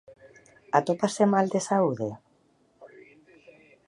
¿Atópase 0.77 1.23
mal 1.33 1.47
de 1.53 1.61
saúde? 1.69 2.09